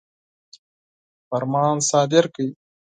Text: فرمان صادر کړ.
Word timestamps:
فرمان 1.27 1.75
صادر 1.89 2.23
کړ. 2.35 2.47